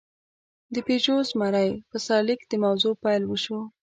[0.73, 3.59] د «پيژو زمری» په سرلیک د موضوع پېل وشو.